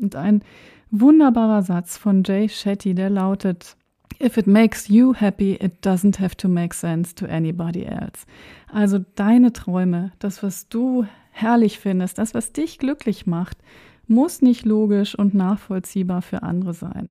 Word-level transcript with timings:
Und 0.00 0.16
ein 0.16 0.42
wunderbarer 0.90 1.62
Satz 1.62 1.96
von 1.96 2.22
Jay 2.24 2.48
Shetty, 2.48 2.94
der 2.94 3.10
lautet, 3.10 3.76
If 4.22 4.36
it 4.36 4.46
makes 4.46 4.88
you 4.88 5.14
happy, 5.14 5.54
it 5.54 5.84
doesn't 5.84 6.18
have 6.20 6.36
to 6.36 6.48
make 6.48 6.74
sense 6.74 7.14
to 7.14 7.26
anybody 7.26 7.84
else. 7.84 8.26
Also 8.72 8.98
deine 9.14 9.52
Träume, 9.52 10.12
das, 10.18 10.42
was 10.42 10.68
du 10.68 11.06
herrlich 11.30 11.78
findest, 11.78 12.18
das, 12.18 12.34
was 12.34 12.52
dich 12.52 12.78
glücklich 12.78 13.26
macht, 13.26 13.58
muss 14.08 14.42
nicht 14.42 14.66
logisch 14.66 15.14
und 15.14 15.34
nachvollziehbar 15.34 16.20
für 16.22 16.42
andere 16.42 16.74
sein. 16.74 17.06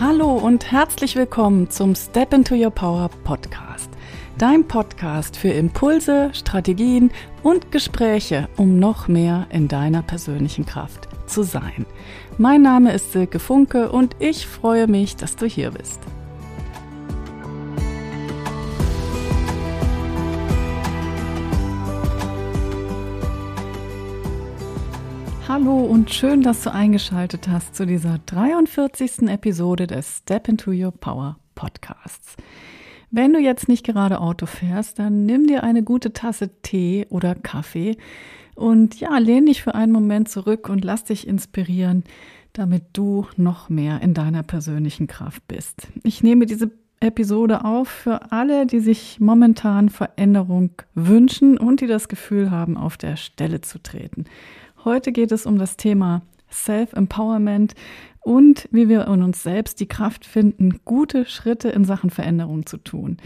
Hallo 0.00 0.38
und 0.38 0.72
herzlich 0.72 1.14
willkommen 1.14 1.70
zum 1.70 1.94
Step 1.94 2.32
into 2.32 2.54
Your 2.54 2.70
Power 2.70 3.10
Podcast. 3.22 3.89
Dein 4.38 4.66
Podcast 4.66 5.36
für 5.36 5.50
Impulse, 5.50 6.30
Strategien 6.32 7.10
und 7.42 7.72
Gespräche, 7.72 8.48
um 8.56 8.78
noch 8.78 9.06
mehr 9.06 9.46
in 9.50 9.68
deiner 9.68 10.02
persönlichen 10.02 10.64
Kraft 10.64 11.08
zu 11.26 11.42
sein. 11.42 11.84
Mein 12.38 12.62
Name 12.62 12.92
ist 12.92 13.12
Silke 13.12 13.38
Funke 13.38 13.90
und 13.90 14.16
ich 14.18 14.46
freue 14.46 14.86
mich, 14.86 15.16
dass 15.16 15.36
du 15.36 15.46
hier 15.46 15.72
bist. 15.72 16.00
Hallo 25.48 25.80
und 25.80 26.10
schön, 26.12 26.42
dass 26.42 26.62
du 26.62 26.72
eingeschaltet 26.72 27.48
hast 27.48 27.74
zu 27.74 27.84
dieser 27.84 28.18
43. 28.26 29.28
Episode 29.28 29.88
des 29.88 30.18
Step 30.18 30.46
into 30.46 30.70
Your 30.70 30.92
Power 30.92 31.38
Podcasts. 31.56 32.36
Wenn 33.10 33.32
du 33.32 33.40
jetzt 33.40 33.68
nicht 33.68 33.84
gerade 33.84 34.20
Auto 34.20 34.46
fährst, 34.46 34.98
dann 35.00 35.26
nimm 35.26 35.46
dir 35.46 35.64
eine 35.64 35.82
gute 35.82 36.12
Tasse 36.12 36.48
Tee 36.62 37.06
oder 37.10 37.34
Kaffee 37.34 37.96
und 38.54 39.00
ja, 39.00 39.18
lehn 39.18 39.46
dich 39.46 39.62
für 39.62 39.74
einen 39.74 39.90
Moment 39.90 40.28
zurück 40.28 40.68
und 40.68 40.84
lass 40.84 41.04
dich 41.04 41.26
inspirieren, 41.26 42.04
damit 42.52 42.84
du 42.92 43.26
noch 43.36 43.68
mehr 43.68 44.00
in 44.02 44.14
deiner 44.14 44.44
persönlichen 44.44 45.08
Kraft 45.08 45.46
bist. 45.48 45.88
Ich 46.04 46.22
nehme 46.22 46.46
diese 46.46 46.70
Episode 47.00 47.64
auf 47.64 47.88
für 47.88 48.30
alle, 48.30 48.66
die 48.66 48.80
sich 48.80 49.18
momentan 49.18 49.88
Veränderung 49.88 50.70
wünschen 50.94 51.58
und 51.58 51.80
die 51.80 51.86
das 51.86 52.08
Gefühl 52.08 52.50
haben, 52.50 52.76
auf 52.76 52.96
der 52.96 53.16
Stelle 53.16 53.60
zu 53.60 53.82
treten. 53.82 54.26
Heute 54.84 55.10
geht 55.10 55.32
es 55.32 55.46
um 55.46 55.58
das 55.58 55.76
Thema 55.76 56.22
Self-Empowerment 56.52 57.74
und 58.20 58.68
wie 58.70 58.88
wir 58.88 59.06
in 59.06 59.22
uns 59.22 59.42
selbst 59.42 59.80
die 59.80 59.88
Kraft 59.88 60.24
finden, 60.24 60.80
gute 60.84 61.24
Schritte 61.24 61.68
in 61.70 61.84
Sachen 61.84 62.10
Veränderung 62.10 62.66
zu 62.66 62.76
tun. 62.76 63.16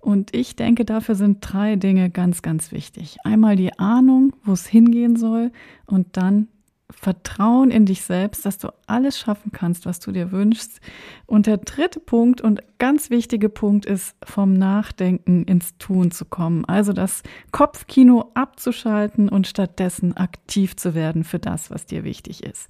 Und 0.00 0.34
ich 0.34 0.56
denke, 0.56 0.84
dafür 0.84 1.14
sind 1.14 1.38
drei 1.40 1.76
Dinge 1.76 2.10
ganz, 2.10 2.42
ganz 2.42 2.72
wichtig. 2.72 3.18
Einmal 3.24 3.56
die 3.56 3.78
Ahnung, 3.78 4.34
wo 4.44 4.52
es 4.52 4.66
hingehen 4.66 5.16
soll 5.16 5.52
und 5.86 6.16
dann 6.16 6.48
Vertrauen 6.92 7.70
in 7.70 7.86
dich 7.86 8.02
selbst, 8.02 8.44
dass 8.46 8.58
du 8.58 8.68
alles 8.86 9.18
schaffen 9.18 9.52
kannst, 9.52 9.86
was 9.86 10.00
du 10.00 10.12
dir 10.12 10.32
wünschst. 10.32 10.80
Und 11.26 11.46
der 11.46 11.58
dritte 11.58 12.00
Punkt 12.00 12.40
und 12.40 12.62
ganz 12.78 13.10
wichtige 13.10 13.48
Punkt 13.48 13.86
ist, 13.86 14.16
vom 14.24 14.52
Nachdenken 14.52 15.44
ins 15.44 15.76
Tun 15.78 16.10
zu 16.10 16.24
kommen. 16.24 16.64
Also 16.64 16.92
das 16.92 17.22
Kopfkino 17.52 18.30
abzuschalten 18.34 19.28
und 19.28 19.46
stattdessen 19.46 20.16
aktiv 20.16 20.76
zu 20.76 20.94
werden 20.94 21.24
für 21.24 21.38
das, 21.38 21.70
was 21.70 21.86
dir 21.86 22.04
wichtig 22.04 22.42
ist. 22.42 22.68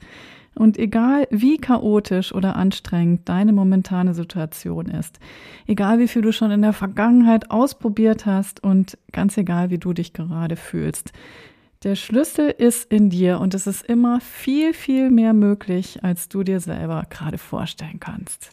Und 0.54 0.78
egal 0.78 1.28
wie 1.30 1.58
chaotisch 1.58 2.34
oder 2.34 2.56
anstrengend 2.56 3.28
deine 3.28 3.52
momentane 3.52 4.14
Situation 4.14 4.86
ist, 4.86 5.20
egal 5.66 6.00
wie 6.00 6.08
viel 6.08 6.22
du 6.22 6.32
schon 6.32 6.50
in 6.50 6.62
der 6.62 6.72
Vergangenheit 6.72 7.50
ausprobiert 7.50 8.26
hast 8.26 8.62
und 8.62 8.98
ganz 9.12 9.36
egal 9.38 9.70
wie 9.70 9.78
du 9.78 9.92
dich 9.92 10.12
gerade 10.12 10.56
fühlst, 10.56 11.12
der 11.82 11.94
Schlüssel 11.94 12.50
ist 12.50 12.92
in 12.92 13.08
dir 13.08 13.40
und 13.40 13.54
es 13.54 13.66
ist 13.66 13.82
immer 13.82 14.20
viel, 14.20 14.74
viel 14.74 15.10
mehr 15.10 15.32
möglich, 15.32 16.04
als 16.04 16.28
du 16.28 16.42
dir 16.42 16.60
selber 16.60 17.04
gerade 17.08 17.38
vorstellen 17.38 18.00
kannst. 18.00 18.50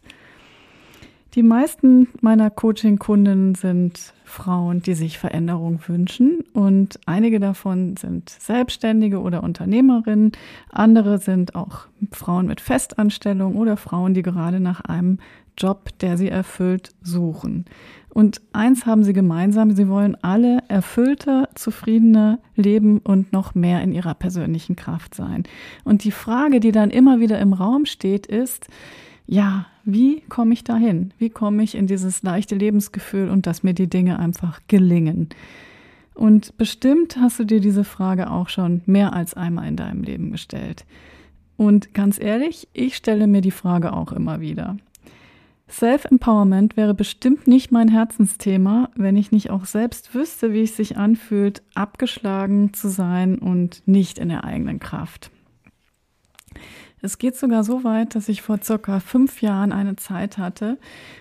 Die 1.34 1.44
meisten 1.44 2.07
meiner 2.22 2.50
Coaching-Kunden 2.50 3.53
sind 3.53 4.13
Frauen, 4.24 4.81
die 4.81 4.94
sich 4.94 5.19
Veränderung 5.19 5.79
wünschen 5.85 6.40
und 6.53 7.00
einige 7.06 7.40
davon 7.40 7.97
sind 7.97 8.29
Selbstständige 8.29 9.19
oder 9.19 9.44
Unternehmerinnen, 9.44 10.31
andere 10.72 11.19
sind 11.19 11.53
auch 11.53 11.88
Frauen 12.12 12.47
mit 12.47 12.62
Festanstellung 12.62 13.57
oder 13.57 13.75
Frauen, 13.75 14.13
die 14.13 14.23
gerade 14.23 14.59
nach 14.62 14.81
einem 14.81 15.19
Job, 15.57 15.90
der 16.00 16.18
sie 16.18 16.29
erfüllt, 16.29 16.91
suchen. 17.02 17.66
Und 18.17 18.41
eins 18.51 18.88
haben 18.88 19.03
sie 19.03 19.13
gemeinsam, 19.13 19.75
sie 19.75 19.89
wollen 19.89 20.17
alle 20.23 20.63
erfüllter, 20.69 21.50
zufriedener 21.53 22.39
leben 22.55 22.97
und 22.97 23.31
noch 23.31 23.53
mehr 23.53 23.83
in 23.83 23.91
ihrer 23.91 24.16
persönlichen 24.16 24.75
Kraft 24.75 25.13
sein. 25.13 25.44
Und 25.83 26.03
die 26.03 26.09
Frage, 26.09 26.59
die 26.59 26.72
dann 26.72 26.89
immer 26.89 27.19
wieder 27.19 27.38
im 27.38 27.53
Raum 27.53 27.85
steht, 27.85 28.25
ist, 28.25 28.69
ja, 29.28 29.67
wie 29.85 30.22
komme 30.29 30.53
ich 30.53 30.63
dahin? 30.63 31.13
Wie 31.19 31.29
komme 31.29 31.61
ich 31.61 31.75
in 31.75 31.85
dieses 31.85 32.23
leichte 32.23 32.55
Lebensgefühl 32.55 33.29
und 33.29 33.45
dass 33.45 33.61
mir 33.61 33.75
die 33.75 33.88
Dinge 33.88 34.17
einfach 34.17 34.61
gelingen? 34.67 35.29
Und 36.16 36.57
bestimmt 36.57 37.17
hast 37.17 37.38
du 37.38 37.44
dir 37.44 37.59
diese 37.59 37.84
Frage 37.84 38.31
auch 38.31 38.49
schon 38.49 38.81
mehr 38.88 39.13
als 39.13 39.35
einmal 39.35 39.67
in 39.67 39.75
deinem 39.75 40.01
Leben 40.01 40.31
gestellt. 40.31 40.88
Und 41.55 41.94
ganz 41.94 42.19
ehrlich, 42.19 42.67
ich 42.73 42.95
stelle 42.95 43.28
mir 43.28 43.41
die 43.41 43.51
Frage 43.51 43.94
auch 43.94 44.11
immer 44.11 44.41
wieder. 44.41 44.78
Self-Empowerment 45.69 46.78
wäre 46.78 46.94
bestimmt 46.94 47.47
nicht 47.47 47.72
mein 47.72 47.89
Herzensthema, 47.89 48.89
wenn 48.95 49.17
ich 49.17 49.31
nicht 49.31 49.50
auch 49.50 49.66
selbst 49.66 50.16
wüsste, 50.16 50.53
wie 50.53 50.63
es 50.63 50.78
sich 50.78 50.97
anfühlt, 50.97 51.61
abgeschlagen 51.75 52.73
zu 52.73 52.89
sein 52.89 53.38
und 53.38 53.83
nicht 53.85 54.17
in 54.17 54.29
der 54.29 54.45
eigenen 54.45 54.79
Kraft. 54.79 55.29
Es 57.01 57.19
geht 57.19 57.35
sogar 57.35 57.63
so 57.63 57.83
weit, 57.83 58.16
dass 58.16 58.28
ich 58.28 58.41
vor 58.41 58.59
circa 58.63 59.00
fünf 59.00 59.41
Jahren 59.41 59.72
eine 59.72 59.97
Zeit 59.97 60.38
hatte, 60.38 60.79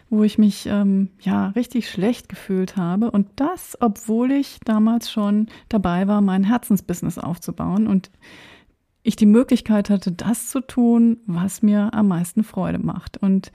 wo 0.08 0.22
ich 0.22 0.38
mich 0.38 0.66
ähm, 0.66 1.10
ja 1.20 1.48
richtig 1.48 1.90
schlecht 1.90 2.28
gefühlt 2.28 2.76
habe 2.76 3.10
und 3.10 3.28
das, 3.36 3.76
obwohl 3.80 4.32
ich 4.32 4.58
damals 4.64 5.10
schon 5.10 5.48
dabei 5.68 6.08
war, 6.08 6.22
mein 6.22 6.44
Herzensbusiness 6.44 7.18
aufzubauen 7.18 7.86
und 7.86 8.10
ich 9.06 9.16
die 9.16 9.26
Möglichkeit 9.26 9.88
hatte, 9.88 10.10
das 10.10 10.48
zu 10.48 10.60
tun, 10.60 11.18
was 11.26 11.62
mir 11.62 11.94
am 11.94 12.08
meisten 12.08 12.42
Freude 12.42 12.78
macht. 12.78 13.16
Und 13.18 13.52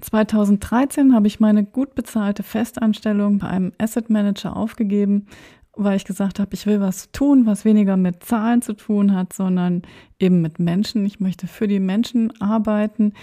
2013 0.00 1.14
habe 1.14 1.26
ich 1.26 1.40
meine 1.40 1.64
gut 1.64 1.94
bezahlte 1.94 2.42
Festanstellung 2.42 3.38
bei 3.38 3.48
einem 3.48 3.72
Asset 3.78 4.10
Manager 4.10 4.56
aufgegeben, 4.56 5.26
weil 5.74 5.96
ich 5.96 6.04
gesagt 6.04 6.38
habe, 6.38 6.54
ich 6.54 6.66
will 6.66 6.80
was 6.80 7.10
tun, 7.10 7.46
was 7.46 7.64
weniger 7.64 7.96
mit 7.96 8.22
Zahlen 8.22 8.62
zu 8.62 8.74
tun 8.74 9.14
hat, 9.14 9.32
sondern 9.32 9.82
eben 10.20 10.40
mit 10.40 10.60
Menschen. 10.60 11.04
Ich 11.04 11.18
möchte 11.18 11.48
für 11.48 11.66
die 11.66 11.80
Menschen 11.80 12.40
arbeiten. 12.40 13.14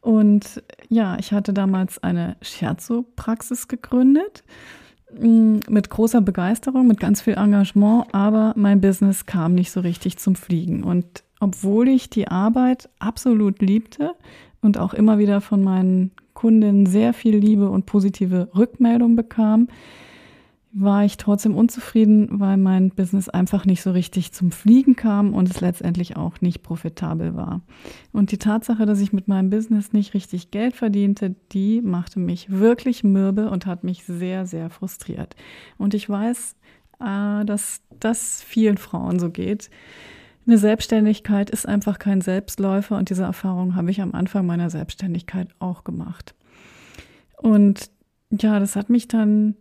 Und 0.00 0.62
ja, 0.88 1.16
ich 1.18 1.32
hatte 1.32 1.52
damals 1.52 2.02
eine 2.02 2.36
Scherzo-Praxis 2.42 3.68
gegründet 3.68 4.42
mit 5.18 5.90
großer 5.90 6.20
Begeisterung, 6.20 6.86
mit 6.86 7.00
ganz 7.00 7.20
viel 7.20 7.34
Engagement, 7.34 8.06
aber 8.12 8.52
mein 8.56 8.80
Business 8.80 9.26
kam 9.26 9.54
nicht 9.54 9.70
so 9.70 9.80
richtig 9.80 10.18
zum 10.18 10.34
Fliegen. 10.34 10.84
Und 10.84 11.24
obwohl 11.40 11.88
ich 11.88 12.10
die 12.10 12.28
Arbeit 12.28 12.88
absolut 12.98 13.60
liebte 13.60 14.12
und 14.60 14.78
auch 14.78 14.94
immer 14.94 15.18
wieder 15.18 15.40
von 15.40 15.62
meinen 15.62 16.12
Kundinnen 16.34 16.86
sehr 16.86 17.12
viel 17.12 17.36
Liebe 17.36 17.68
und 17.68 17.86
positive 17.86 18.48
Rückmeldung 18.54 19.16
bekam, 19.16 19.68
war 20.72 21.04
ich 21.04 21.16
trotzdem 21.16 21.56
unzufrieden, 21.56 22.28
weil 22.38 22.56
mein 22.56 22.90
Business 22.90 23.28
einfach 23.28 23.64
nicht 23.64 23.82
so 23.82 23.90
richtig 23.90 24.32
zum 24.32 24.52
Fliegen 24.52 24.94
kam 24.94 25.34
und 25.34 25.50
es 25.50 25.60
letztendlich 25.60 26.16
auch 26.16 26.40
nicht 26.40 26.62
profitabel 26.62 27.34
war. 27.34 27.62
Und 28.12 28.30
die 28.30 28.38
Tatsache, 28.38 28.86
dass 28.86 29.00
ich 29.00 29.12
mit 29.12 29.26
meinem 29.26 29.50
Business 29.50 29.92
nicht 29.92 30.14
richtig 30.14 30.52
Geld 30.52 30.76
verdiente, 30.76 31.34
die 31.50 31.80
machte 31.82 32.20
mich 32.20 32.50
wirklich 32.50 33.02
mürbe 33.02 33.50
und 33.50 33.66
hat 33.66 33.82
mich 33.82 34.04
sehr, 34.04 34.46
sehr 34.46 34.70
frustriert. 34.70 35.34
Und 35.76 35.92
ich 35.92 36.08
weiß, 36.08 36.54
äh, 37.00 37.44
dass 37.44 37.82
das 37.98 38.42
vielen 38.42 38.78
Frauen 38.78 39.18
so 39.18 39.30
geht. 39.30 39.70
Eine 40.46 40.58
Selbstständigkeit 40.58 41.50
ist 41.50 41.66
einfach 41.66 41.98
kein 41.98 42.20
Selbstläufer 42.20 42.96
und 42.96 43.10
diese 43.10 43.24
Erfahrung 43.24 43.74
habe 43.74 43.90
ich 43.90 44.00
am 44.00 44.14
Anfang 44.14 44.46
meiner 44.46 44.70
Selbstständigkeit 44.70 45.48
auch 45.58 45.82
gemacht. 45.82 46.34
Und 47.36 47.90
ja, 48.30 48.60
das 48.60 48.76
hat 48.76 48.88
mich 48.88 49.08
dann 49.08 49.56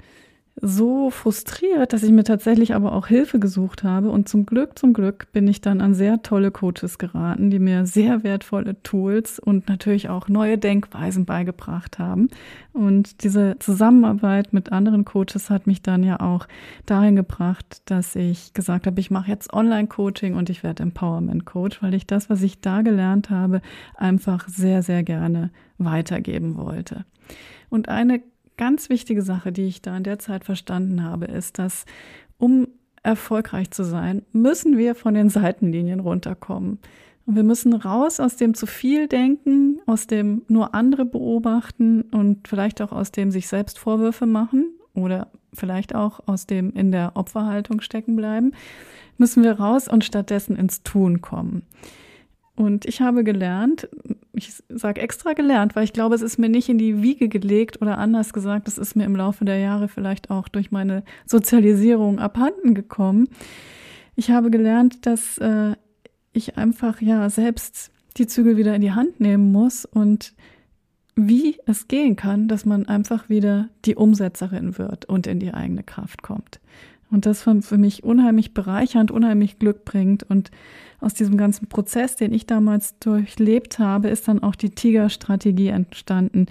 so 0.61 1.09
frustriert, 1.09 1.93
dass 1.93 2.03
ich 2.03 2.11
mir 2.11 2.23
tatsächlich 2.23 2.75
aber 2.75 2.93
auch 2.93 3.07
Hilfe 3.07 3.39
gesucht 3.39 3.83
habe. 3.83 4.09
Und 4.09 4.27
zum 4.27 4.45
Glück, 4.45 4.77
zum 4.77 4.93
Glück 4.93 5.31
bin 5.31 5.47
ich 5.47 5.61
dann 5.61 5.81
an 5.81 5.93
sehr 5.93 6.21
tolle 6.21 6.51
Coaches 6.51 6.97
geraten, 6.97 7.49
die 7.49 7.59
mir 7.59 7.85
sehr 7.85 8.23
wertvolle 8.23 8.81
Tools 8.83 9.39
und 9.39 9.69
natürlich 9.69 10.09
auch 10.09 10.27
neue 10.27 10.57
Denkweisen 10.57 11.25
beigebracht 11.25 11.99
haben. 11.99 12.29
Und 12.73 13.23
diese 13.23 13.57
Zusammenarbeit 13.59 14.53
mit 14.53 14.71
anderen 14.71 15.05
Coaches 15.05 15.49
hat 15.49 15.67
mich 15.67 15.81
dann 15.81 16.03
ja 16.03 16.19
auch 16.19 16.47
dahin 16.85 17.15
gebracht, 17.15 17.81
dass 17.85 18.15
ich 18.15 18.53
gesagt 18.53 18.87
habe, 18.87 18.99
ich 18.99 19.11
mache 19.11 19.31
jetzt 19.31 19.53
Online-Coaching 19.53 20.35
und 20.35 20.49
ich 20.49 20.63
werde 20.63 20.83
Empowerment-Coach, 20.83 21.81
weil 21.81 21.93
ich 21.93 22.05
das, 22.05 22.29
was 22.29 22.41
ich 22.41 22.61
da 22.61 22.81
gelernt 22.81 23.29
habe, 23.29 23.61
einfach 23.95 24.47
sehr, 24.47 24.83
sehr 24.83 25.03
gerne 25.03 25.51
weitergeben 25.77 26.57
wollte. 26.57 27.05
Und 27.69 27.87
eine 27.87 28.21
ganz 28.59 28.89
wichtige 28.89 29.21
Sache, 29.21 29.53
die 29.53 29.63
ich 29.63 29.81
da 29.81 29.95
in 29.95 30.03
der 30.03 30.19
Zeit 30.19 30.43
verstanden 30.43 31.03
habe, 31.03 31.25
ist, 31.25 31.57
dass 31.57 31.85
um 32.37 32.67
erfolgreich 33.01 33.71
zu 33.71 33.83
sein, 33.83 34.23
müssen 34.33 34.77
wir 34.77 34.95
von 34.95 35.13
den 35.13 35.29
Seitenlinien 35.29 36.01
runterkommen. 36.01 36.77
Und 37.25 37.35
wir 37.35 37.43
müssen 37.43 37.73
raus 37.73 38.19
aus 38.19 38.35
dem 38.35 38.53
zu 38.53 38.65
viel 38.65 39.07
denken, 39.07 39.79
aus 39.85 40.07
dem 40.07 40.41
nur 40.49 40.75
andere 40.75 41.05
beobachten 41.05 42.01
und 42.01 42.49
vielleicht 42.49 42.81
auch 42.81 42.91
aus 42.91 43.13
dem 43.13 43.31
sich 43.31 43.47
selbst 43.47 43.79
Vorwürfe 43.79 44.25
machen 44.25 44.65
oder 44.93 45.27
vielleicht 45.53 45.95
auch 45.95 46.19
aus 46.27 46.45
dem 46.45 46.73
in 46.73 46.91
der 46.91 47.13
Opferhaltung 47.15 47.79
stecken 47.79 48.17
bleiben, 48.17 48.51
müssen 49.17 49.41
wir 49.41 49.53
raus 49.53 49.87
und 49.87 50.03
stattdessen 50.03 50.57
ins 50.57 50.83
Tun 50.83 51.21
kommen. 51.21 51.63
Und 52.55 52.85
ich 52.85 52.99
habe 52.99 53.23
gelernt, 53.23 53.87
ich 54.39 54.63
sage 54.69 55.01
extra 55.01 55.33
gelernt, 55.33 55.75
weil 55.75 55.83
ich 55.83 55.93
glaube, 55.93 56.15
es 56.15 56.21
ist 56.21 56.39
mir 56.39 56.49
nicht 56.49 56.69
in 56.69 56.77
die 56.77 57.01
Wiege 57.01 57.29
gelegt 57.29 57.81
oder 57.81 57.97
anders 57.97 58.33
gesagt, 58.33 58.67
es 58.67 58.77
ist 58.77 58.95
mir 58.95 59.05
im 59.05 59.15
Laufe 59.15 59.45
der 59.45 59.59
Jahre 59.59 59.87
vielleicht 59.87 60.29
auch 60.31 60.47
durch 60.47 60.71
meine 60.71 61.03
Sozialisierung 61.25 62.19
abhanden 62.19 62.73
gekommen. 62.73 63.27
Ich 64.15 64.31
habe 64.31 64.49
gelernt, 64.49 65.05
dass 65.05 65.37
äh, 65.37 65.75
ich 66.33 66.57
einfach 66.57 67.01
ja 67.01 67.29
selbst 67.29 67.91
die 68.17 68.27
Zügel 68.27 68.57
wieder 68.57 68.75
in 68.75 68.81
die 68.81 68.91
Hand 68.91 69.19
nehmen 69.19 69.51
muss 69.51 69.85
und 69.85 70.33
wie 71.15 71.57
es 71.65 71.87
gehen 71.87 72.15
kann, 72.15 72.47
dass 72.47 72.65
man 72.65 72.87
einfach 72.87 73.29
wieder 73.29 73.69
die 73.85 73.95
Umsetzerin 73.95 74.77
wird 74.77 75.05
und 75.05 75.27
in 75.27 75.39
die 75.39 75.53
eigene 75.53 75.83
Kraft 75.83 76.21
kommt. 76.23 76.59
Und 77.11 77.25
das 77.25 77.45
war 77.47 77.61
für 77.61 77.77
mich 77.77 78.03
unheimlich 78.03 78.53
bereichernd, 78.53 79.11
unheimlich 79.11 79.57
Glück 79.57 79.83
bringt. 79.85 80.23
Und 80.23 80.51
aus 81.01 81.13
diesem 81.13 81.37
ganzen 81.37 81.67
Prozess, 81.67 82.15
den 82.15 82.33
ich 82.33 82.45
damals 82.45 82.97
durchlebt 82.99 83.79
habe, 83.79 84.09
ist 84.09 84.27
dann 84.27 84.43
auch 84.43 84.55
die 84.55 84.69
Tiger-Strategie 84.69 85.69
entstanden, 85.69 86.45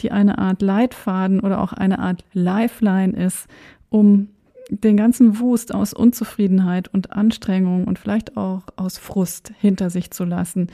die 0.00 0.10
eine 0.10 0.38
Art 0.38 0.60
Leitfaden 0.60 1.40
oder 1.40 1.60
auch 1.60 1.72
eine 1.72 1.98
Art 1.98 2.24
Lifeline 2.32 3.16
ist, 3.16 3.46
um 3.88 4.28
den 4.68 4.96
ganzen 4.96 5.38
Wust 5.38 5.74
aus 5.74 5.92
Unzufriedenheit 5.92 6.88
und 6.88 7.12
Anstrengung 7.12 7.84
und 7.84 7.98
vielleicht 7.98 8.36
auch 8.36 8.62
aus 8.76 8.98
Frust 8.98 9.52
hinter 9.60 9.90
sich 9.90 10.10
zu 10.10 10.24
lassen 10.24 10.68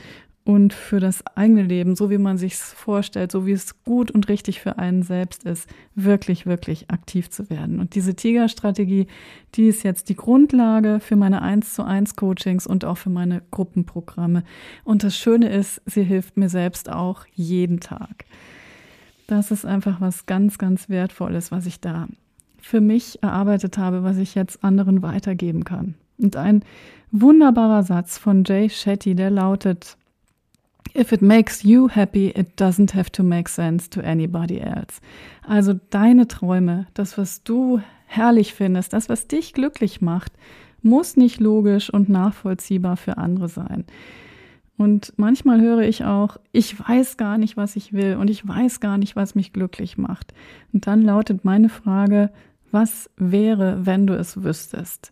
und 0.49 0.73
für 0.73 0.99
das 0.99 1.23
eigene 1.35 1.61
Leben, 1.61 1.95
so 1.95 2.09
wie 2.09 2.17
man 2.17 2.39
sich 2.39 2.55
vorstellt, 2.55 3.31
so 3.31 3.45
wie 3.45 3.51
es 3.51 3.83
gut 3.83 4.09
und 4.09 4.29
richtig 4.29 4.61
für 4.61 4.79
einen 4.79 5.03
selbst 5.03 5.43
ist, 5.43 5.69
wirklich, 5.93 6.47
wirklich 6.47 6.89
aktiv 6.89 7.29
zu 7.29 7.51
werden. 7.51 7.79
Und 7.79 7.93
diese 7.93 8.15
Tiger-Strategie, 8.15 9.05
die 9.53 9.67
ist 9.67 9.83
jetzt 9.83 10.09
die 10.09 10.15
Grundlage 10.15 11.01
für 11.01 11.15
meine 11.15 11.43
1 11.43 11.75
zu 11.75 11.83
1 11.83 12.15
Coachings 12.15 12.65
und 12.65 12.83
auch 12.83 12.97
für 12.97 13.11
meine 13.11 13.43
Gruppenprogramme. 13.51 14.43
Und 14.83 15.03
das 15.03 15.15
Schöne 15.15 15.49
ist, 15.49 15.83
sie 15.85 16.01
hilft 16.01 16.35
mir 16.35 16.49
selbst 16.49 16.89
auch 16.89 17.27
jeden 17.35 17.79
Tag. 17.79 18.25
Das 19.27 19.51
ist 19.51 19.67
einfach 19.67 20.01
was 20.01 20.25
ganz, 20.25 20.57
ganz 20.57 20.89
Wertvolles, 20.89 21.51
was 21.51 21.67
ich 21.67 21.79
da 21.79 22.07
für 22.59 22.81
mich 22.81 23.21
erarbeitet 23.21 23.77
habe, 23.77 24.01
was 24.01 24.17
ich 24.17 24.33
jetzt 24.33 24.63
anderen 24.63 25.03
weitergeben 25.03 25.63
kann. 25.63 25.93
Und 26.17 26.35
ein 26.35 26.63
wunderbarer 27.11 27.83
Satz 27.83 28.17
von 28.17 28.43
Jay 28.45 28.67
Shetty, 28.67 29.13
der 29.13 29.29
lautet, 29.29 29.98
If 30.95 31.11
it 31.11 31.21
makes 31.21 31.63
you 31.63 31.87
happy, 31.87 32.29
it 32.29 32.59
doesn't 32.59 32.93
have 32.93 33.11
to 33.11 33.23
make 33.23 33.49
sense 33.49 33.89
to 33.91 34.01
anybody 34.01 34.59
else. 34.59 34.99
Also 35.47 35.73
deine 35.89 36.27
Träume, 36.27 36.87
das, 36.93 37.17
was 37.17 37.43
du 37.43 37.81
herrlich 38.05 38.53
findest, 38.53 38.93
das, 38.93 39.07
was 39.07 39.27
dich 39.27 39.53
glücklich 39.53 40.01
macht, 40.01 40.33
muss 40.81 41.17
nicht 41.17 41.39
logisch 41.39 41.89
und 41.91 42.09
nachvollziehbar 42.09 42.97
für 42.97 43.17
andere 43.17 43.49
sein. 43.49 43.85
Und 44.77 45.13
manchmal 45.17 45.59
höre 45.59 45.81
ich 45.81 46.05
auch, 46.05 46.37
ich 46.53 46.79
weiß 46.79 47.17
gar 47.17 47.37
nicht, 47.37 47.57
was 47.57 47.75
ich 47.75 47.91
will 47.91 48.15
und 48.15 48.29
ich 48.29 48.47
weiß 48.47 48.79
gar 48.79 48.97
nicht, 48.97 49.15
was 49.15 49.35
mich 49.35 49.51
glücklich 49.51 49.97
macht. 49.97 50.33
Und 50.71 50.87
dann 50.87 51.01
lautet 51.01 51.43
meine 51.43 51.67
Frage, 51.67 52.31
was 52.71 53.09
wäre, 53.17 53.85
wenn 53.85 54.07
du 54.07 54.13
es 54.13 54.41
wüsstest? 54.41 55.11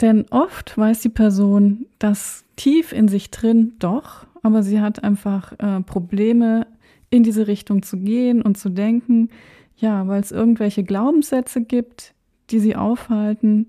Denn 0.00 0.26
oft 0.30 0.76
weiß 0.76 1.00
die 1.00 1.08
Person 1.08 1.86
das 1.98 2.44
tief 2.56 2.92
in 2.92 3.08
sich 3.08 3.30
drin 3.30 3.74
doch, 3.78 4.26
aber 4.42 4.62
sie 4.62 4.80
hat 4.80 5.04
einfach 5.04 5.52
äh, 5.58 5.80
Probleme, 5.82 6.66
in 7.10 7.22
diese 7.22 7.46
Richtung 7.46 7.82
zu 7.82 7.98
gehen 7.98 8.40
und 8.40 8.56
zu 8.56 8.70
denken, 8.70 9.28
ja, 9.76 10.08
weil 10.08 10.22
es 10.22 10.32
irgendwelche 10.32 10.82
Glaubenssätze 10.82 11.60
gibt, 11.60 12.14
die 12.50 12.58
sie 12.58 12.74
aufhalten 12.74 13.66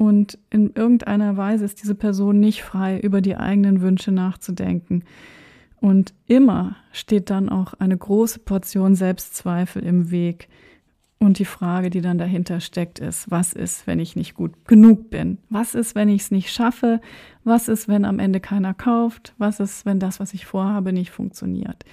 und 0.00 0.38
in 0.48 0.72
irgendeiner 0.74 1.36
Weise 1.36 1.66
ist 1.66 1.82
diese 1.82 1.94
Person 1.94 2.40
nicht 2.40 2.62
frei, 2.62 2.98
über 2.98 3.20
die 3.20 3.36
eigenen 3.36 3.82
Wünsche 3.82 4.12
nachzudenken. 4.12 5.04
Und 5.78 6.14
immer 6.26 6.76
steht 6.90 7.28
dann 7.28 7.50
auch 7.50 7.74
eine 7.74 7.98
große 7.98 8.38
Portion 8.38 8.94
Selbstzweifel 8.94 9.84
im 9.84 10.10
Weg, 10.10 10.48
und 11.22 11.38
die 11.38 11.44
Frage, 11.44 11.90
die 11.90 12.00
dann 12.00 12.16
dahinter 12.16 12.60
steckt, 12.60 12.98
ist, 12.98 13.30
was 13.30 13.52
ist, 13.52 13.86
wenn 13.86 14.00
ich 14.00 14.16
nicht 14.16 14.34
gut 14.34 14.66
genug 14.66 15.10
bin? 15.10 15.36
Was 15.50 15.74
ist, 15.74 15.94
wenn 15.94 16.08
ich 16.08 16.22
es 16.22 16.30
nicht 16.30 16.50
schaffe? 16.50 17.00
Was 17.44 17.68
ist, 17.68 17.88
wenn 17.88 18.06
am 18.06 18.18
Ende 18.18 18.40
keiner 18.40 18.72
kauft? 18.72 19.34
Was 19.36 19.60
ist, 19.60 19.84
wenn 19.84 20.00
das, 20.00 20.18
was 20.18 20.32
ich 20.32 20.46
vorhabe, 20.46 20.94
nicht 20.94 21.10
funktioniert? 21.10 21.84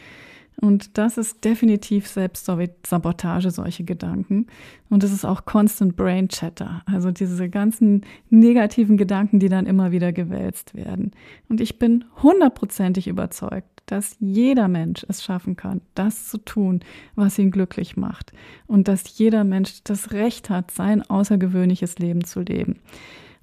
Und 0.59 0.97
das 0.97 1.17
ist 1.17 1.43
definitiv 1.43 2.07
Selbstsabotage, 2.07 3.51
solche 3.51 3.83
Gedanken. 3.83 4.47
Und 4.89 5.03
es 5.03 5.11
ist 5.11 5.25
auch 5.25 5.45
Constant 5.45 5.95
Brain 5.95 6.29
Chatter, 6.29 6.81
also 6.85 7.11
diese 7.11 7.49
ganzen 7.49 8.05
negativen 8.29 8.97
Gedanken, 8.97 9.39
die 9.39 9.49
dann 9.49 9.67
immer 9.67 9.91
wieder 9.91 10.13
gewälzt 10.13 10.73
werden. 10.73 11.11
Und 11.47 11.61
ich 11.61 11.77
bin 11.77 12.05
hundertprozentig 12.23 13.07
überzeugt, 13.07 13.76
dass 13.87 14.15
jeder 14.19 14.67
Mensch 14.67 15.05
es 15.09 15.23
schaffen 15.23 15.55
kann, 15.55 15.81
das 15.95 16.27
zu 16.27 16.37
tun, 16.37 16.81
was 17.15 17.39
ihn 17.39 17.51
glücklich 17.51 17.97
macht. 17.97 18.33
Und 18.67 18.87
dass 18.87 19.17
jeder 19.17 19.43
Mensch 19.43 19.83
das 19.83 20.11
Recht 20.11 20.49
hat, 20.49 20.71
sein 20.71 21.01
außergewöhnliches 21.01 21.97
Leben 21.97 22.23
zu 22.23 22.41
leben. 22.41 22.79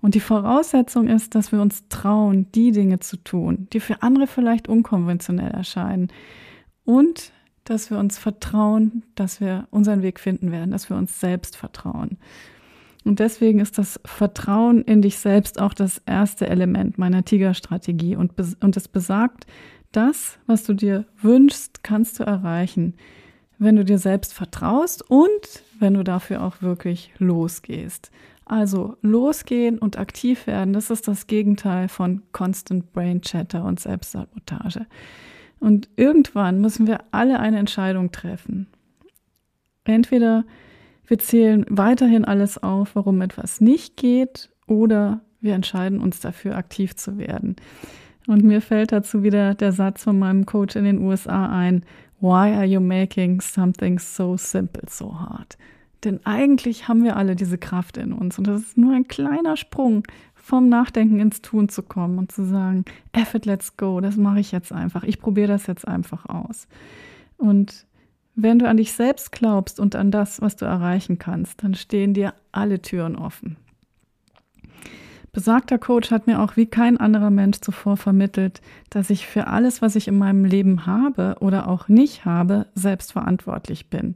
Und 0.00 0.14
die 0.14 0.20
Voraussetzung 0.20 1.08
ist, 1.08 1.35
dass 1.35 1.50
wir 1.50 1.62
uns 1.62 1.88
trauen, 1.88 2.46
die 2.55 2.73
Dinge 2.73 3.00
zu 3.00 3.17
tun, 3.17 3.69
die 3.73 3.81
für 3.81 4.02
andere 4.02 4.26
vielleicht 4.26 4.69
unkonventionell 4.69 5.50
erscheinen. 5.50 6.08
Und 6.85 7.32
dass 7.64 7.91
wir 7.91 7.99
uns 7.99 8.19
vertrauen, 8.19 9.02
dass 9.14 9.41
wir 9.41 9.67
unseren 9.70 10.02
Weg 10.02 10.20
finden 10.20 10.52
werden, 10.52 10.70
dass 10.70 10.91
wir 10.91 10.96
uns 10.99 11.19
selbst 11.20 11.56
vertrauen. 11.56 12.19
Und 13.05 13.19
deswegen 13.19 13.61
ist 13.61 13.76
das 13.76 14.00
Vertrauen 14.05 14.82
in 14.82 15.02
dich 15.02 15.19
selbst 15.19 15.61
auch 15.61 15.75
das 15.75 16.00
erste 16.06 16.49
Element 16.49 16.96
meiner 16.96 17.25
Tigerstrategie. 17.25 18.17
Und, 18.17 18.32
und 18.61 18.76
es 18.76 18.88
besagt, 18.88 19.46
das, 19.96 20.38
was 20.46 20.64
du 20.64 20.75
dir 20.75 21.05
wünschst, 21.20 21.82
kannst 21.82 22.20
du 22.20 22.25
erreichen, 22.25 22.94
wenn 23.58 23.76
du 23.76 23.85
dir 23.85 23.99
selbst 23.99 24.35
vertraust 24.35 25.08
und 25.08 25.62
wenn 25.79 25.94
du 25.94 26.05
dafür 26.05 26.43
auch 26.43 26.62
wirklich 26.62 27.12
losgehst. 27.19 28.11
Also 28.46 28.96
losgehen 29.00 29.79
und 29.79 29.99
aktiv 29.99 30.46
werden, 30.46 30.75
das 30.75 30.91
ist 30.91 31.08
das 31.08 31.26
Gegenteil 31.26 31.89
von 31.89 32.22
Constant 32.32 32.93
Brain 32.93 33.22
Chatter 33.22 33.65
und 33.65 33.81
Selbstsabotage. 33.81 34.86
Und 35.60 35.89
irgendwann 35.96 36.60
müssen 36.60 36.86
wir 36.86 36.98
alle 37.10 37.41
eine 37.41 37.58
Entscheidung 37.58 38.13
treffen. 38.13 38.67
Entweder 39.84 40.44
wir 41.06 41.19
zählen 41.19 41.65
weiterhin 41.69 42.24
alles 42.24 42.63
auf, 42.63 42.96
warum 42.96 43.22
etwas 43.22 43.60
nicht 43.60 43.96
geht, 43.96 44.51
oder 44.67 45.20
wir 45.41 45.55
entscheiden 45.55 46.01
uns 46.01 46.20
dafür, 46.20 46.56
aktiv 46.56 46.96
zu 46.96 47.19
werden. 47.19 47.56
Und 48.26 48.43
mir 48.43 48.60
fällt 48.60 48.93
dazu 48.93 49.22
wieder 49.22 49.54
der 49.54 49.72
Satz 49.72 50.04
von 50.04 50.19
meinem 50.19 50.46
Coach 50.46 50.76
in 50.76 50.84
den 50.84 51.00
USA 51.00 51.50
ein, 51.50 51.84
Why 52.20 52.54
are 52.54 52.64
you 52.64 52.81
making 52.81 53.40
something 53.40 53.98
so 53.98 54.36
simple 54.36 54.84
so 54.88 55.20
hard? 55.20 55.58
Denn 56.04 56.20
eigentlich 56.24 56.88
haben 56.88 57.02
wir 57.02 57.16
alle 57.16 57.36
diese 57.36 57.58
Kraft 57.58 57.96
in 57.96 58.12
uns 58.12 58.38
und 58.38 58.46
das 58.46 58.60
ist 58.60 58.78
nur 58.78 58.94
ein 58.94 59.08
kleiner 59.08 59.56
Sprung 59.56 60.04
vom 60.34 60.69
Nachdenken 60.69 61.20
ins 61.20 61.40
Tun 61.40 61.69
zu 61.69 61.82
kommen 61.82 62.19
und 62.19 62.31
zu 62.31 62.44
sagen, 62.44 62.84
it, 63.16 63.46
let's 63.46 63.76
go, 63.76 64.00
das 64.00 64.16
mache 64.16 64.40
ich 64.40 64.52
jetzt 64.52 64.72
einfach, 64.72 65.04
ich 65.04 65.19
probiere 65.19 65.48
das 65.48 65.66
jetzt 65.66 65.88
einfach 65.88 66.26
aus. 66.26 66.69
Und 67.38 67.86
wenn 68.34 68.58
du 68.58 68.69
an 68.69 68.76
dich 68.76 68.93
selbst 68.93 69.32
glaubst 69.32 69.81
und 69.81 69.96
an 69.96 70.10
das, 70.10 70.40
was 70.43 70.56
du 70.56 70.64
erreichen 70.64 71.19
kannst, 71.19 71.62
dann 71.62 71.74
stehen 71.74 72.14
dir 72.14 72.34
alle 72.52 72.82
Türen 72.82 73.16
offen. 73.16 73.56
Besagter 75.34 75.79
Coach 75.79 76.12
hat 76.12 76.29
mir 76.29 76.41
auch 76.41 76.56
wie 76.56 76.67
kein 76.67 76.96
anderer 76.96 77.31
Mensch 77.31 77.58
zuvor 77.60 77.96
vermittelt, 77.96 78.62
dass 78.88 79.10
ich 79.10 79.26
für 79.26 79.48
alles, 79.48 79.82
was 79.82 79.96
ich 79.96 80.06
in 80.06 80.17
meinem 80.17 80.44
Leben 80.44 80.86
habe 80.86 81.36
oder 81.41 81.69
auch 81.69 81.88
nicht 81.88 82.24
habe, 82.24 82.67
selbst 82.76 83.12
verantwortlich 83.12 83.91
bin. 83.91 84.14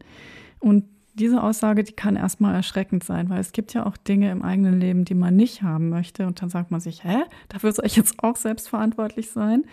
Und 0.60 0.84
diese 1.14 1.42
Aussage, 1.42 1.82
die 1.82 1.92
kann 1.92 2.14
erstmal 2.14 2.54
erschreckend 2.54 3.02
sein, 3.02 3.28
weil 3.30 3.40
es 3.40 3.50
gibt 3.50 3.74
ja 3.74 3.84
auch 3.84 3.96
Dinge 3.96 4.30
im 4.30 4.42
eigenen 4.42 4.78
Leben, 4.78 5.04
die 5.04 5.16
man 5.16 5.34
nicht 5.34 5.62
haben 5.62 5.88
möchte. 5.88 6.24
Und 6.24 6.40
dann 6.40 6.50
sagt 6.50 6.70
man 6.70 6.80
sich, 6.80 7.02
hä, 7.02 7.24
dafür 7.48 7.72
soll 7.72 7.86
ich 7.86 7.96
jetzt 7.96 8.22
auch 8.22 8.36
selbst 8.36 8.68
verantwortlich 8.68 9.32
sein? 9.32 9.64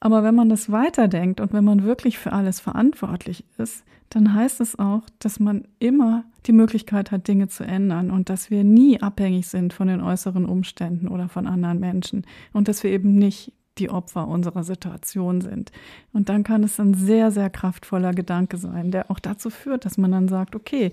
Aber 0.00 0.22
wenn 0.22 0.34
man 0.34 0.48
das 0.48 0.70
weiterdenkt 0.70 1.40
und 1.40 1.52
wenn 1.52 1.64
man 1.64 1.82
wirklich 1.82 2.18
für 2.18 2.32
alles 2.32 2.60
verantwortlich 2.60 3.44
ist, 3.58 3.84
dann 4.10 4.32
heißt 4.32 4.60
es 4.60 4.78
auch, 4.78 5.02
dass 5.18 5.38
man 5.40 5.64
immer 5.78 6.24
die 6.46 6.52
Möglichkeit 6.52 7.10
hat, 7.10 7.28
Dinge 7.28 7.48
zu 7.48 7.64
ändern 7.64 8.10
und 8.10 8.30
dass 8.30 8.50
wir 8.50 8.64
nie 8.64 9.02
abhängig 9.02 9.48
sind 9.48 9.72
von 9.72 9.88
den 9.88 10.00
äußeren 10.00 10.46
Umständen 10.46 11.08
oder 11.08 11.28
von 11.28 11.46
anderen 11.46 11.80
Menschen 11.80 12.24
und 12.52 12.68
dass 12.68 12.82
wir 12.82 12.90
eben 12.90 13.16
nicht 13.16 13.52
die 13.78 13.90
Opfer 13.90 14.26
unserer 14.26 14.64
Situation 14.64 15.40
sind. 15.40 15.72
Und 16.12 16.28
dann 16.28 16.42
kann 16.42 16.64
es 16.64 16.80
ein 16.80 16.94
sehr, 16.94 17.30
sehr 17.30 17.50
kraftvoller 17.50 18.12
Gedanke 18.12 18.56
sein, 18.56 18.90
der 18.90 19.10
auch 19.10 19.18
dazu 19.18 19.50
führt, 19.50 19.84
dass 19.84 19.98
man 19.98 20.10
dann 20.10 20.28
sagt, 20.28 20.56
okay, 20.56 20.92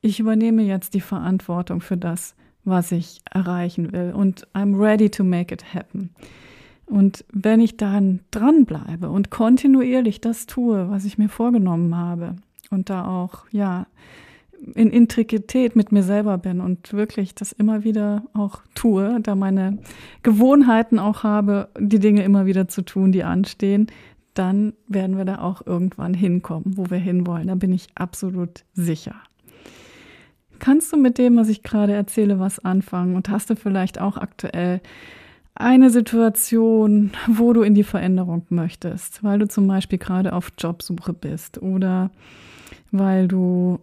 ich 0.00 0.20
übernehme 0.20 0.62
jetzt 0.62 0.94
die 0.94 1.00
Verantwortung 1.00 1.80
für 1.80 1.96
das, 1.96 2.34
was 2.64 2.92
ich 2.92 3.20
erreichen 3.30 3.92
will 3.92 4.12
und 4.14 4.46
I'm 4.54 4.78
ready 4.78 5.10
to 5.10 5.22
make 5.22 5.52
it 5.52 5.74
happen. 5.74 6.10
Und 6.86 7.24
wenn 7.32 7.60
ich 7.60 7.76
dann 7.76 8.20
dranbleibe 8.30 9.10
und 9.10 9.30
kontinuierlich 9.30 10.20
das 10.20 10.46
tue, 10.46 10.90
was 10.90 11.04
ich 11.04 11.18
mir 11.18 11.28
vorgenommen 11.28 11.96
habe 11.96 12.36
und 12.70 12.90
da 12.90 13.06
auch, 13.06 13.46
ja, 13.50 13.86
in 14.74 14.90
Integrität 14.90 15.76
mit 15.76 15.92
mir 15.92 16.02
selber 16.02 16.38
bin 16.38 16.60
und 16.60 16.92
wirklich 16.92 17.34
das 17.34 17.52
immer 17.52 17.84
wieder 17.84 18.24
auch 18.32 18.60
tue, 18.74 19.18
da 19.22 19.34
meine 19.34 19.78
Gewohnheiten 20.22 20.98
auch 20.98 21.22
habe, 21.22 21.68
die 21.78 21.98
Dinge 21.98 22.22
immer 22.22 22.46
wieder 22.46 22.68
zu 22.68 22.82
tun, 22.82 23.12
die 23.12 23.24
anstehen, 23.24 23.88
dann 24.32 24.72
werden 24.88 25.16
wir 25.16 25.24
da 25.24 25.40
auch 25.40 25.66
irgendwann 25.66 26.14
hinkommen, 26.14 26.76
wo 26.76 26.90
wir 26.90 26.98
hinwollen. 26.98 27.48
Da 27.48 27.54
bin 27.54 27.72
ich 27.72 27.88
absolut 27.94 28.64
sicher. 28.72 29.14
Kannst 30.58 30.92
du 30.92 30.96
mit 30.96 31.18
dem, 31.18 31.36
was 31.36 31.48
ich 31.48 31.62
gerade 31.62 31.92
erzähle, 31.92 32.38
was 32.40 32.58
anfangen? 32.58 33.16
Und 33.16 33.28
hast 33.28 33.50
du 33.50 33.56
vielleicht 33.56 34.00
auch 34.00 34.16
aktuell 34.16 34.80
eine 35.54 35.90
Situation, 35.90 37.12
wo 37.28 37.52
du 37.52 37.62
in 37.62 37.74
die 37.74 37.84
Veränderung 37.84 38.46
möchtest, 38.48 39.22
weil 39.22 39.38
du 39.38 39.48
zum 39.48 39.66
Beispiel 39.68 39.98
gerade 39.98 40.32
auf 40.32 40.52
Jobsuche 40.58 41.12
bist 41.12 41.62
oder 41.62 42.10
weil 42.90 43.26
du 43.26 43.80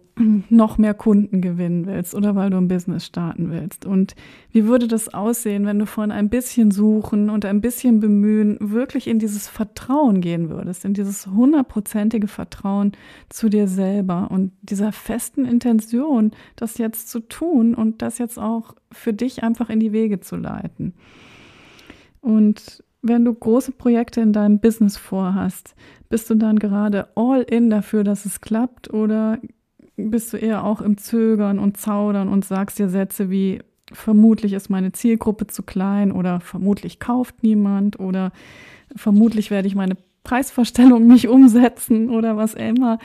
noch 0.48 0.78
mehr 0.78 0.94
Kunden 0.94 1.42
gewinnen 1.42 1.86
willst 1.86 2.14
oder 2.14 2.34
weil 2.34 2.48
du 2.48 2.56
ein 2.56 2.68
Business 2.68 3.04
starten 3.04 3.50
willst. 3.50 3.84
Und 3.84 4.14
wie 4.52 4.66
würde 4.66 4.88
das 4.88 5.12
aussehen, 5.12 5.66
wenn 5.66 5.78
du 5.78 5.86
von 5.86 6.10
ein 6.10 6.30
bisschen 6.30 6.70
Suchen 6.70 7.28
und 7.28 7.44
ein 7.44 7.60
bisschen 7.60 8.00
Bemühen 8.00 8.56
wirklich 8.60 9.06
in 9.06 9.18
dieses 9.18 9.48
Vertrauen 9.48 10.22
gehen 10.22 10.48
würdest, 10.48 10.86
in 10.86 10.94
dieses 10.94 11.26
hundertprozentige 11.26 12.26
Vertrauen 12.26 12.92
zu 13.28 13.50
dir 13.50 13.68
selber 13.68 14.30
und 14.30 14.52
dieser 14.62 14.92
festen 14.92 15.44
Intention, 15.44 16.32
das 16.56 16.78
jetzt 16.78 17.10
zu 17.10 17.20
tun 17.20 17.74
und 17.74 18.00
das 18.00 18.16
jetzt 18.16 18.38
auch 18.38 18.74
für 18.90 19.12
dich 19.12 19.42
einfach 19.42 19.68
in 19.68 19.80
die 19.80 19.92
Wege 19.92 20.20
zu 20.20 20.36
leiten. 20.36 20.94
Und 22.22 22.82
wenn 23.02 23.24
du 23.24 23.34
große 23.34 23.72
Projekte 23.72 24.22
in 24.22 24.32
deinem 24.32 24.60
Business 24.60 24.96
vorhast, 24.96 25.74
bist 26.08 26.30
du 26.30 26.36
dann 26.36 26.58
gerade 26.58 27.08
all 27.16 27.42
in 27.42 27.68
dafür, 27.68 28.04
dass 28.04 28.24
es 28.24 28.40
klappt? 28.40 28.92
Oder 28.94 29.38
bist 29.96 30.32
du 30.32 30.38
eher 30.38 30.64
auch 30.64 30.80
im 30.80 30.96
Zögern 30.96 31.58
und 31.58 31.76
Zaudern 31.76 32.28
und 32.28 32.44
sagst 32.44 32.78
dir 32.78 32.88
Sätze 32.88 33.28
wie 33.28 33.60
vermutlich 33.92 34.54
ist 34.54 34.70
meine 34.70 34.92
Zielgruppe 34.92 35.48
zu 35.48 35.62
klein 35.62 36.12
oder 36.12 36.40
vermutlich 36.40 36.98
kauft 36.98 37.42
niemand 37.42 38.00
oder 38.00 38.32
vermutlich 38.96 39.50
werde 39.50 39.68
ich 39.68 39.74
meine 39.74 39.96
Preisvorstellung 40.24 41.06
nicht 41.06 41.28
umsetzen 41.28 42.08
oder 42.08 42.36
was 42.36 42.54
immer 42.54 42.98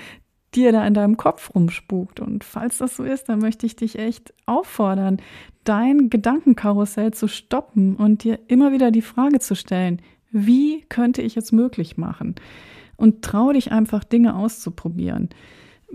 dir 0.57 0.71
da 0.71 0.85
in 0.85 0.93
deinem 0.93 1.17
Kopf 1.17 1.53
rumspukt. 1.53 2.19
Und 2.19 2.43
falls 2.43 2.79
das 2.79 2.97
so 2.97 3.03
ist, 3.03 3.29
dann 3.29 3.39
möchte 3.39 3.65
ich 3.65 3.75
dich 3.75 3.99
echt 3.99 4.33
auffordern, 4.45 5.17
dein 5.63 6.09
Gedankenkarussell 6.09 7.13
zu 7.13 7.27
stoppen 7.27 7.95
und 7.95 8.23
dir 8.23 8.39
immer 8.47 8.71
wieder 8.71 8.91
die 8.91 9.01
Frage 9.01 9.39
zu 9.39 9.55
stellen, 9.55 10.01
wie 10.31 10.81
könnte 10.89 11.21
ich 11.21 11.37
es 11.37 11.51
möglich 11.51 11.97
machen? 11.97 12.35
Und 12.95 13.21
trau 13.21 13.53
dich 13.53 13.71
einfach, 13.71 14.03
Dinge 14.03 14.35
auszuprobieren. 14.35 15.29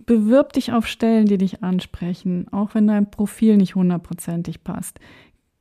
Bewirb 0.06 0.52
dich 0.52 0.72
auf 0.72 0.86
Stellen, 0.86 1.26
die 1.26 1.38
dich 1.38 1.62
ansprechen, 1.62 2.46
auch 2.50 2.74
wenn 2.74 2.86
dein 2.86 3.10
Profil 3.10 3.56
nicht 3.56 3.74
hundertprozentig 3.74 4.62
passt. 4.64 5.00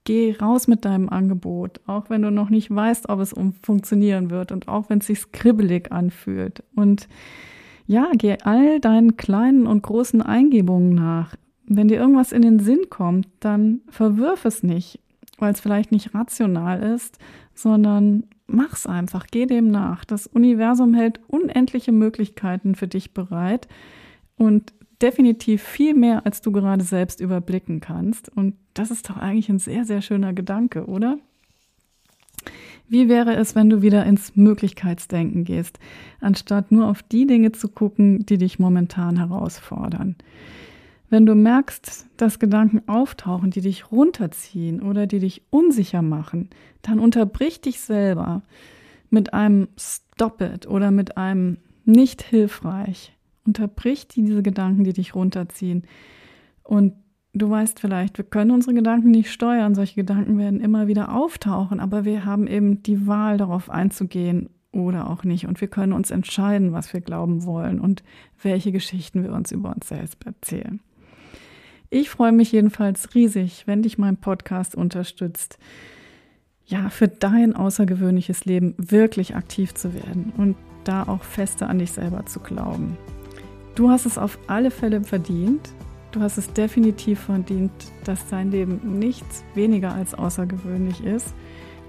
Geh 0.04 0.36
raus 0.40 0.68
mit 0.68 0.86
deinem 0.86 1.10
Angebot, 1.10 1.82
auch 1.86 2.10
wenn 2.10 2.22
du 2.22 2.32
noch 2.32 2.50
nicht 2.50 2.74
weißt, 2.74 3.10
ob 3.10 3.20
es 3.20 3.36
funktionieren 3.62 4.30
wird 4.30 4.52
und 4.52 4.68
auch 4.68 4.90
wenn 4.90 5.00
es 5.00 5.08
sich 5.08 5.32
kribbelig 5.32 5.92
anfühlt. 5.92 6.64
Und 6.76 7.08
ja, 7.86 8.12
geh 8.14 8.38
all 8.44 8.80
deinen 8.80 9.18
kleinen 9.18 9.68
und 9.68 9.84
großen 9.84 10.22
Eingebungen 10.22 10.94
nach. 10.94 11.36
Wenn 11.66 11.88
dir 11.88 12.00
irgendwas 12.00 12.32
in 12.32 12.42
den 12.42 12.60
Sinn 12.60 12.90
kommt, 12.90 13.28
dann 13.40 13.82
verwirf 13.90 14.46
es 14.46 14.64
nicht, 14.64 15.00
weil 15.38 15.54
es 15.54 15.62
vielleicht 15.62 15.92
nicht 15.92 16.14
rational 16.14 16.82
ist, 16.82 17.18
sondern 17.54 18.24
mach's 18.48 18.86
einfach, 18.86 19.28
geh 19.30 19.46
dem 19.46 19.72
nach. 19.72 20.06
Das 20.06 20.28
Universum 20.28 20.94
hält 20.94 21.20
unendliche 21.28 21.92
Möglichkeiten 21.92 22.76
für 22.76 22.88
dich 22.88 23.14
bereit 23.14 23.68
und 24.38 24.74
definitiv 25.02 25.64
viel 25.64 25.94
mehr, 25.94 26.26
als 26.26 26.42
du 26.42 26.52
gerade 26.52 26.84
selbst 26.84 27.22
überblicken 27.22 27.80
kannst. 27.80 28.30
Und 28.36 28.56
das 28.74 28.92
ist 28.92 29.10
doch 29.10 29.18
eigentlich 29.18 29.50
ein 29.50 29.60
sehr, 29.60 29.86
sehr 29.86 30.02
schöner 30.02 30.34
Gedanke, 30.34 30.86
oder? 30.86 31.18
Wie 32.88 33.08
wäre 33.08 33.36
es, 33.36 33.56
wenn 33.56 33.70
du 33.70 33.82
wieder 33.82 34.06
ins 34.06 34.36
Möglichkeitsdenken 34.36 35.46
gehst, 35.46 35.80
anstatt 36.20 36.72
nur 36.72 36.88
auf 36.88 37.04
die 37.04 37.26
Dinge 37.26 37.52
zu 37.52 37.70
gucken, 37.70 38.26
die 38.26 38.38
dich 38.38 38.60
momentan 38.60 39.18
herausfordern? 39.18 40.16
Wenn 41.10 41.26
du 41.26 41.36
merkst, 41.36 42.08
dass 42.18 42.40
Gedanken 42.40 42.88
auftauchen, 42.88 43.52
die 43.52 43.62
dich 43.62 43.92
runterziehen 43.92 44.82
oder 44.82 45.08
die 45.08 45.20
dich 45.20 45.42
unsicher 45.50 46.02
machen, 46.02 46.50
dann 46.82 47.00
unterbrich 47.00 47.60
dich 47.60 47.82
selber 47.82 48.44
mit 49.10 49.34
einem 49.34 49.68
Stop 49.78 50.42
it 50.42 50.68
oder 50.68 50.90
mit 50.90 51.18
einem 51.18 51.58
nicht 51.84 52.22
hilfreich. 52.22 53.14
Unterbrich 53.46 54.08
diese 54.08 54.42
Gedanken, 54.42 54.84
die 54.84 54.94
dich 54.94 55.16
runterziehen 55.16 55.84
und 56.64 56.94
Du 57.34 57.50
weißt 57.50 57.80
vielleicht, 57.80 58.18
wir 58.18 58.26
können 58.26 58.52
unsere 58.52 58.74
Gedanken 58.74 59.12
nicht 59.12 59.32
steuern. 59.32 59.74
Solche 59.74 59.96
Gedanken 59.96 60.38
werden 60.38 60.60
immer 60.60 60.88
wieder 60.88 61.16
auftauchen, 61.16 61.80
aber 61.80 62.04
wir 62.04 62.26
haben 62.26 62.46
eben 62.46 62.84
die 62.84 63.08
Wahl, 63.08 63.38
darauf 63.38 63.70
einzugehen 63.70 64.50
oder 64.74 65.10
auch 65.10 65.24
nicht. 65.24 65.48
Und 65.48 65.62
wir 65.62 65.70
können 65.70 65.94
uns 65.94 66.12
entscheiden, 66.12 66.74
was 66.74 66.94
wir 66.94 67.00
glauben 67.00 67.46
wollen 67.46 67.80
und 67.80 68.04
welche 68.42 68.74
Geschichten 68.74 69.24
wir 69.24 69.32
uns 69.32 69.52
über 69.52 69.74
uns 69.74 69.88
selbst 69.88 70.26
erzählen. 70.26 70.82
Ich 71.90 72.10
freue 72.10 72.34
mich 72.34 72.52
jedenfalls 72.52 73.16
riesig, 73.16 73.66
wenn 73.66 73.82
dich 73.82 73.98
mein 73.98 74.18
Podcast 74.18 74.76
unterstützt, 74.76 75.58
ja, 76.66 76.90
für 76.90 77.08
dein 77.08 77.56
außergewöhnliches 77.56 78.46
Leben 78.46 78.76
wirklich 78.78 79.36
aktiv 79.36 79.74
zu 79.74 79.94
werden 79.94 80.32
und 80.38 80.56
da 80.84 81.04
auch 81.04 81.24
fester 81.24 81.70
an 81.70 81.80
dich 81.80 81.92
selber 81.92 82.26
zu 82.26 82.40
glauben. 82.40 82.98
Du 83.76 83.90
hast 83.90 84.06
es 84.06 84.18
auf 84.18 84.40
alle 84.48 84.72
Fälle 84.72 85.02
verdient 85.02 85.74
Du 86.12 86.20
hast 86.20 86.38
es 86.38 86.52
definitiv 86.52 87.22
verdient, 87.22 87.72
dass 88.04 88.28
dein 88.28 88.52
Leben 88.52 89.00
nichts 89.00 89.46
weniger 89.56 89.94
als 89.94 90.14
außergewöhnlich 90.14 91.04
ist. 91.04 91.34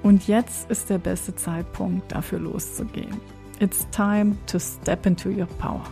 Und 0.03 0.29
jetzt 0.29 0.71
ist 0.71 0.91
der 0.91 0.99
beste 0.99 1.35
Zeitpunkt, 1.35 2.13
dafür 2.13 2.39
loszugehen. 2.39 3.21
It's 3.59 3.87
time 3.91 4.37
to 4.47 4.59
step 4.59 5.07
into 5.07 5.29
your 5.29 5.47
power. 5.59 5.85